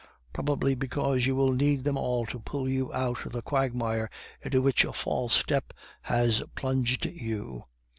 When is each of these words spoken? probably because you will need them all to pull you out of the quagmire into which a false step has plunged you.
probably 0.33 0.73
because 0.73 1.27
you 1.27 1.35
will 1.35 1.51
need 1.51 1.83
them 1.83 1.95
all 1.95 2.25
to 2.25 2.39
pull 2.39 2.67
you 2.67 2.91
out 2.91 3.23
of 3.23 3.31
the 3.31 3.41
quagmire 3.43 4.09
into 4.41 4.59
which 4.59 4.83
a 4.83 4.91
false 4.91 5.35
step 5.35 5.73
has 6.01 6.41
plunged 6.55 7.05
you. 7.05 7.65